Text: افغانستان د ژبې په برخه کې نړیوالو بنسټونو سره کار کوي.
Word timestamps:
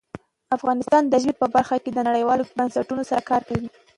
افغانستان 0.57 1.03
د 1.07 1.13
ژبې 1.23 1.33
په 1.41 1.47
برخه 1.55 1.75
کې 1.83 1.97
نړیوالو 2.09 2.47
بنسټونو 2.57 3.03
سره 3.09 3.21
کار 3.29 3.41
کوي. 3.49 3.67